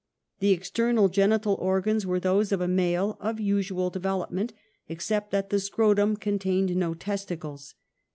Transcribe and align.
The 0.39 0.49
external 0.49 1.09
genital 1.09 1.53
organs 1.61 2.07
were 2.07 2.19
those 2.19 2.51
of 2.51 2.59
I 2.59 2.65
a 2.65 2.67
male, 2.67 3.17
of 3.19 3.39
usual 3.39 3.91
development 3.91 4.51
except 4.89 5.29
that 5.29 5.51
the 5.51 5.57
scro 5.59 5.93
\ 5.93 5.95
tum 5.95 6.17
contained 6.17 6.75
no 6.75 6.95
testicles. 6.95 7.75